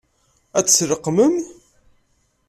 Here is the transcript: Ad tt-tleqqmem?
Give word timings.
Ad 0.57 0.65
tt-tleqqmem? 0.65 1.35